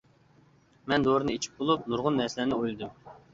[0.91, 2.99] مەن دورىنى ئىچىپ بولۇپ، نۇرغۇن نەرسىلەرنى ئويلىدىم.